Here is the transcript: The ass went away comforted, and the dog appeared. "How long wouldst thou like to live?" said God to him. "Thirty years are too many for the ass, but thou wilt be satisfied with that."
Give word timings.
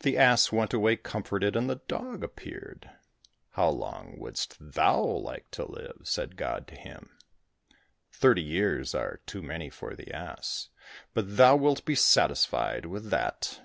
The 0.00 0.16
ass 0.16 0.50
went 0.50 0.72
away 0.72 0.96
comforted, 0.96 1.56
and 1.56 1.68
the 1.68 1.82
dog 1.86 2.24
appeared. 2.24 2.88
"How 3.50 3.68
long 3.68 4.18
wouldst 4.18 4.56
thou 4.58 5.02
like 5.04 5.50
to 5.50 5.70
live?" 5.70 6.00
said 6.04 6.38
God 6.38 6.66
to 6.68 6.74
him. 6.74 7.18
"Thirty 8.10 8.40
years 8.42 8.94
are 8.94 9.18
too 9.26 9.42
many 9.42 9.68
for 9.68 9.94
the 9.94 10.10
ass, 10.10 10.70
but 11.12 11.36
thou 11.36 11.56
wilt 11.56 11.84
be 11.84 11.94
satisfied 11.94 12.86
with 12.86 13.10
that." 13.10 13.60